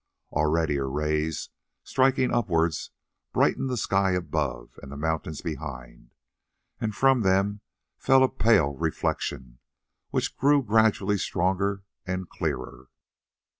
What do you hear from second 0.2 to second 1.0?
Already her